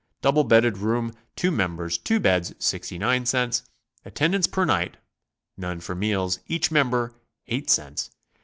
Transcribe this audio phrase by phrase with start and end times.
[0.23, 3.61] double bedded room, two members, two beds, 69 cts.
[4.03, 4.97] Attendance per night
[5.57, 7.13] (none for meals) each member,
[7.45, 8.09] 8 cts.